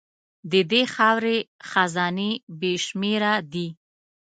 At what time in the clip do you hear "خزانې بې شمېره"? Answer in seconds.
1.69-3.33